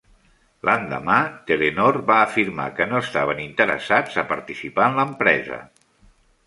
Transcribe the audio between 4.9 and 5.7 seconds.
en l'empresa.